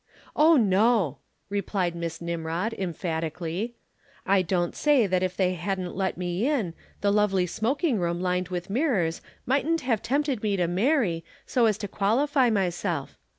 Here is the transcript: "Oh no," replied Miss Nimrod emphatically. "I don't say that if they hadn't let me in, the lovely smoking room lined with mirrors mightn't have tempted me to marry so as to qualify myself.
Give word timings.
"Oh 0.35 0.57
no," 0.57 1.19
replied 1.47 1.93
Miss 1.93 2.21
Nimrod 2.21 2.73
emphatically. 2.73 3.75
"I 4.25 4.41
don't 4.41 4.75
say 4.75 5.05
that 5.05 5.21
if 5.21 5.37
they 5.37 5.53
hadn't 5.53 5.95
let 5.95 6.17
me 6.17 6.47
in, 6.49 6.73
the 7.01 7.11
lovely 7.13 7.45
smoking 7.45 7.99
room 7.99 8.19
lined 8.19 8.47
with 8.47 8.67
mirrors 8.67 9.21
mightn't 9.45 9.81
have 9.81 10.01
tempted 10.01 10.41
me 10.41 10.57
to 10.57 10.65
marry 10.67 11.23
so 11.45 11.67
as 11.67 11.77
to 11.77 11.87
qualify 11.87 12.49
myself. 12.49 13.19